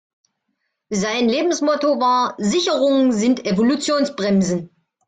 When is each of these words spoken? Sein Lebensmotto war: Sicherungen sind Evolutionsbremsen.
Sein 0.89 1.29
Lebensmotto 1.29 1.99
war: 1.99 2.33
Sicherungen 2.39 3.11
sind 3.11 3.45
Evolutionsbremsen. 3.45 4.71